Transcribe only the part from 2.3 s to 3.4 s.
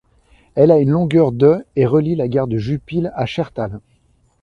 de Jupille à